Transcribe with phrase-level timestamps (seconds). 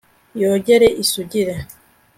[0.41, 1.55] yogere isugire